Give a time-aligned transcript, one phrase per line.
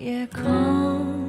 [0.00, 1.19] 夜空。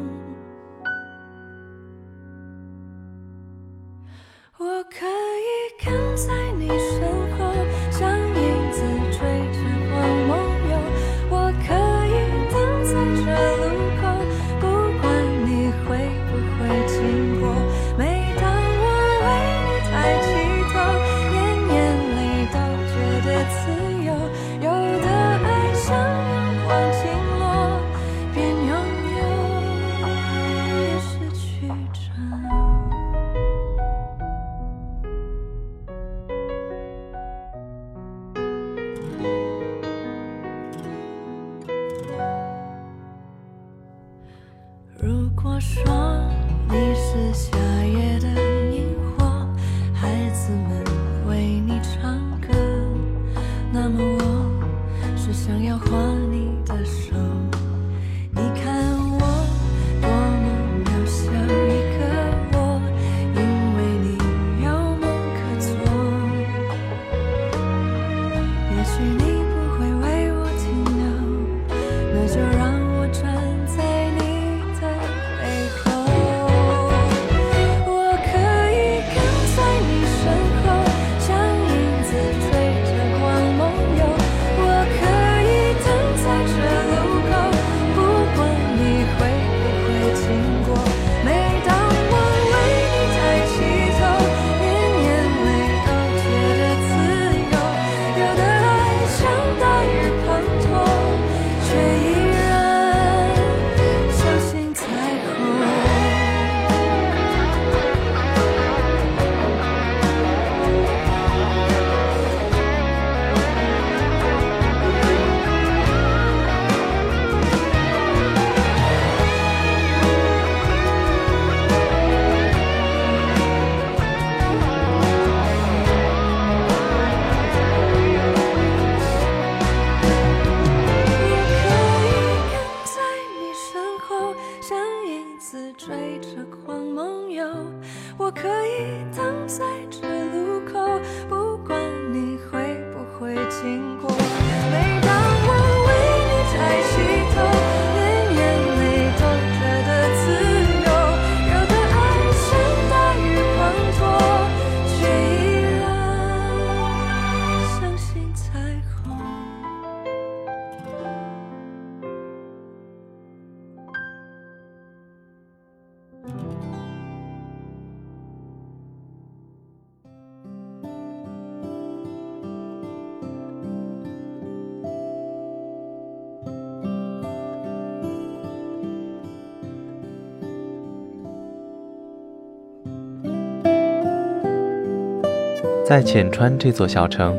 [185.92, 187.38] 在浅川这座小城，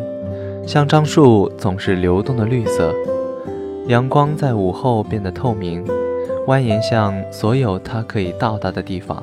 [0.66, 2.94] 香樟树总是流动的绿色，
[3.86, 5.82] 阳光在午后变得透明，
[6.46, 9.22] 蜿蜒向所有它可以到达的地方。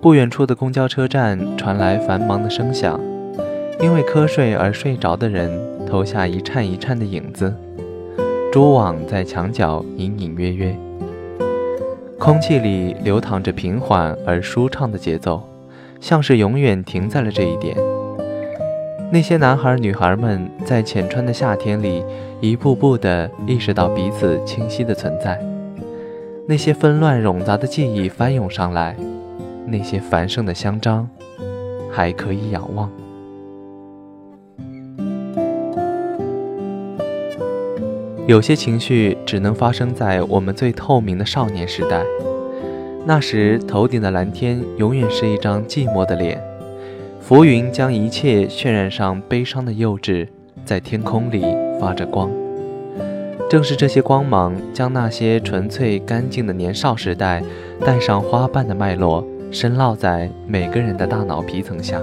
[0.00, 3.00] 不远处的公交车站传来繁忙的声响，
[3.80, 5.50] 因为瞌睡而睡着的人
[5.84, 7.52] 投下一颤一颤的影子，
[8.52, 10.78] 蛛网在墙角隐隐约约。
[12.20, 15.42] 空气里流淌着平缓而舒畅的节奏，
[16.00, 17.76] 像是永远停在了这一点。
[19.12, 22.04] 那些男孩女孩们在浅川的夏天里，
[22.40, 25.40] 一步步地意识到彼此清晰的存在。
[26.46, 28.96] 那些纷乱冗杂的记忆翻涌上来，
[29.66, 31.08] 那些繁盛的香樟，
[31.90, 32.90] 还可以仰望。
[38.26, 42.02] 有些情绪只能发生在我们最透明的少年时代，
[43.04, 46.42] 那时头顶的蓝天永远是一张寂寞的脸，
[47.26, 50.28] 浮云将一切渲染上悲伤的幼稚，
[50.64, 51.44] 在天空里
[51.80, 52.30] 发着光。
[53.50, 57.42] 正是这些光芒，将那些纯粹干净的年少时代
[57.84, 62.00] 带上花瓣的脉络，深烙在每个人的大脑皮层下。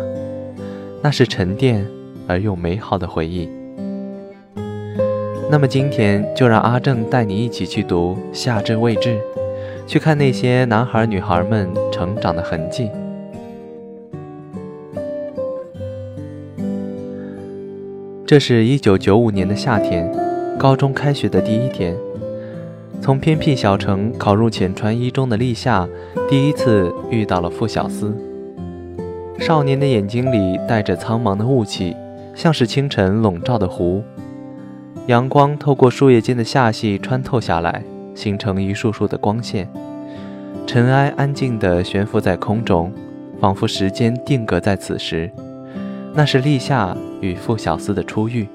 [1.02, 1.88] 那是沉淀
[2.28, 3.50] 而又美好的回忆。
[5.50, 9.12] 那么今天就让阿正带你一起去读《夏至未至》，
[9.88, 12.90] 去看那些男孩女孩们成长的痕迹。
[18.34, 20.12] 这是一九九五年的夏天，
[20.58, 21.96] 高中开学的第一天。
[23.00, 25.88] 从偏僻小城考入浅川一中的立夏，
[26.28, 28.12] 第一次遇到了傅小司。
[29.38, 31.96] 少年的眼睛里带着苍茫的雾气，
[32.34, 34.04] 像是清晨笼罩的湖。
[35.06, 37.84] 阳光透过树叶间的夏隙穿透下来，
[38.16, 39.70] 形成一束束的光线。
[40.66, 42.92] 尘埃安静地悬浮在空中，
[43.40, 45.30] 仿佛时间定格在此时。
[46.16, 48.48] 那是立夏与傅小司的初遇。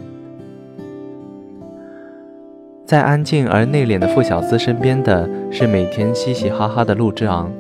[2.87, 7.51] 在安静而内敛的傅小司身边的是每天嘻嘻哈哈的陆之昂，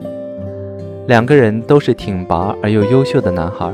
[1.09, 3.73] 两个人都是挺拔而又优秀的男孩，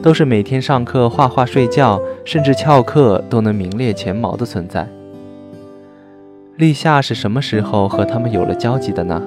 [0.00, 4.86] 都是每天上课画画、睡觉，甚至翘课都能名列前茅的存在。
[6.56, 9.20] 立夏是什么时候和他们有了交集的呢？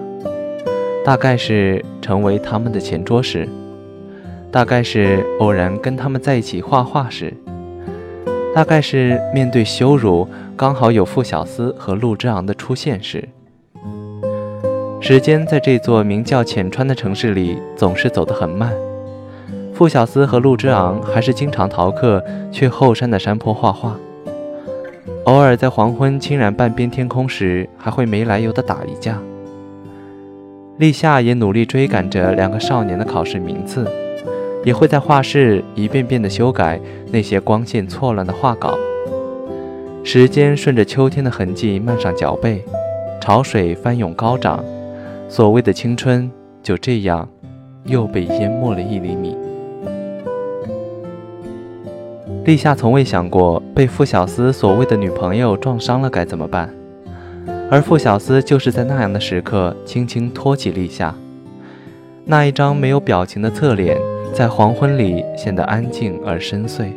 [1.04, 3.48] 大概是成为他们的前桌时，
[4.53, 7.33] 大概是偶然跟他们在一起画画时，
[8.53, 10.27] 大概是面对羞辱。
[10.55, 13.27] 刚好有傅小司和陆之昂的出现时，
[15.01, 18.71] 时间在这座名叫浅川的城市里总是走得很慢。
[19.73, 23.95] 傅小司和陆之昂还是经常逃课去后山的山坡画画，
[25.25, 29.17] 偶尔在黄昏侵染半边天空时，还会没来由的打一架。
[30.77, 33.88] 立夏也努力追赶着两个少年的考试名次，
[34.63, 36.80] 也会在画室一遍遍地修改
[37.12, 38.77] 那些光线错乱的画稿。
[40.04, 42.63] 时间顺着秋天的痕迹漫上脚背，
[43.21, 44.63] 潮水翻涌高涨，
[45.30, 46.30] 所谓的青春
[46.62, 47.27] 就这样
[47.86, 49.38] 又被淹没了一厘米。
[52.45, 56.69] 立夏从未想过被傅小司所谓的女朋友撞伤了该怎么办，
[57.71, 61.15] 而傅小司就是在那样的时刻轻轻托起立夏，
[62.25, 63.98] 那一张没有表情的侧脸
[64.33, 66.91] 在黄昏里显得安静而深邃。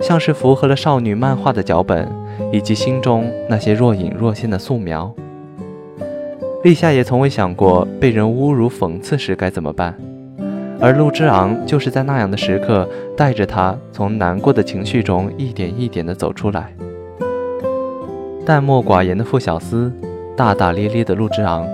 [0.00, 2.08] 像是符合了少女漫画的脚本，
[2.52, 5.12] 以及心中那些若隐若现的素描。
[6.62, 9.94] 立夏也从未想过被人侮辱、讽刺时该怎么办，
[10.80, 16.72] 而陆之昂就是在那样的时刻，带着他从难过的情绪中一点一点地走出来。
[18.46, 19.92] 淡漠寡言的傅小司，
[20.36, 21.68] 大大咧咧的陆之昂，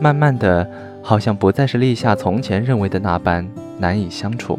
[0.00, 0.68] 慢慢的，
[1.06, 3.46] 好像不再是立夏从前认为的那般
[3.78, 4.58] 难以相处。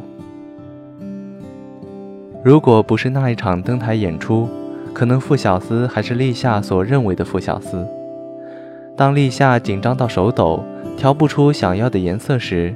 [2.43, 4.47] 如果不是那一场登台演出，
[4.93, 7.83] 可能傅小司还是立夏所认为的傅小司。
[8.95, 10.63] 当立夏紧张到手抖，
[10.95, 12.75] 调不出想要的颜色时，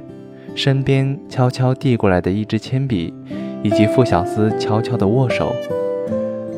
[0.56, 3.14] 身边悄悄递过来的一支铅笔，
[3.62, 5.54] 以及傅小司悄悄的握手，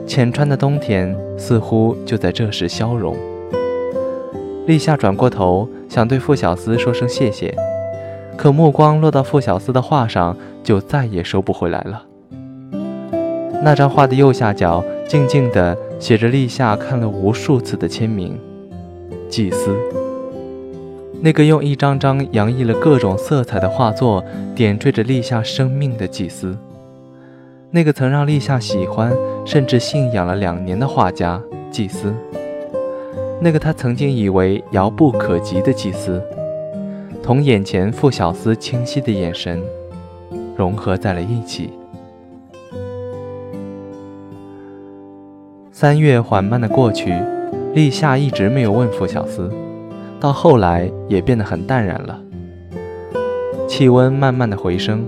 [0.07, 3.15] 浅川的冬天似乎就在这时消融。
[4.67, 7.53] 立夏转过头，想对傅小司说声谢谢，
[8.37, 12.05] 可目光落到傅小司的画上，就再也收不回来了。
[13.65, 18.39] 那张画的右下角，静静地写着立夏看了无数次的签名
[19.29, 19.77] “祭司”。
[21.21, 26.57] 那个用一张张洋溢了各种色彩的画作点缀着立夏生命的祭司，
[27.71, 29.13] 那个曾让立夏喜欢
[29.45, 32.13] 甚至信仰了两年的画家祭司，
[33.45, 36.23] 那个他曾经以为遥不可及的祭司，
[37.21, 39.61] 同眼前傅小司清晰的眼神
[40.57, 41.73] 融合在了一起。
[45.73, 47.13] 三月缓慢的过去，
[47.75, 49.51] 立夏一直没有问傅小司，
[50.21, 52.21] 到后来也变得很淡然了。
[53.67, 55.05] 气温慢慢的回升，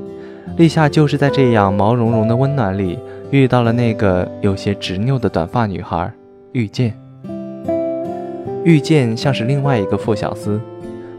[0.57, 2.99] 立夏就是在这样毛茸茸的温暖里，
[3.31, 6.13] 遇到了那个有些执拗的短发女孩
[6.51, 7.04] 遇见。
[8.65, 10.61] 遇见像是另外一个傅小司，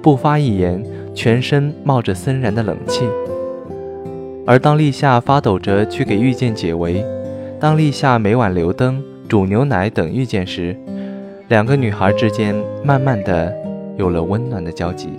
[0.01, 0.83] 不发一言，
[1.13, 3.05] 全身冒着森然的冷气。
[4.47, 7.05] 而当立夏发抖着去给遇见解围，
[7.59, 9.01] 当立夏每晚留灯。
[9.27, 10.77] 煮牛奶等遇见时，
[11.47, 13.51] 两个女孩之间慢慢的
[13.97, 15.09] 有了温暖的交集。